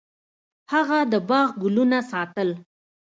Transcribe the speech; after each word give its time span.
هغه 0.71 0.99
د 1.11 1.13
باغ 1.29 1.47
ګلونه 1.61 1.99
ساتل. 2.11 2.49